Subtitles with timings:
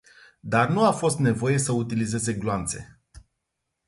[0.43, 2.99] Dar nu a fost nevoie să utilizeze gloanțe.